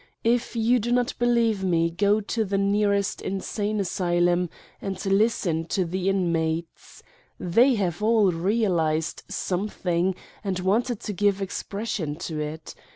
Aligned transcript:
If 0.23 0.55
you 0.55 0.79
do 0.79 0.91
not 0.91 1.13
believe 1.19 1.63
me, 1.63 1.91
go 1.91 2.21
to 2.21 2.43
the 2.43 2.57
nearest 2.57 3.21
insane 3.21 3.79
asylum 3.79 4.49
and 4.81 5.05
listen 5.05 5.65
to 5.65 5.85
the 5.85 6.09
inmates: 6.09 7.03
they 7.39 7.75
have 7.75 8.01
all 8.01 8.31
realized 8.31 9.21
Something 9.29 10.15
and 10.43 10.57
wanted 10.59 11.01
to 11.01 11.13
give 11.13 11.39
expression 11.39 12.15
to 12.15 12.39
it. 12.39 12.73